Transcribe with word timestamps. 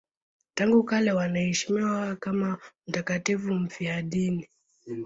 Tangu 0.53 0.83
kale 0.83 1.11
wanaheshimiwa 1.11 2.15
kama 2.15 2.57
mtakatifu 2.87 3.53
mfiadini. 3.53 4.49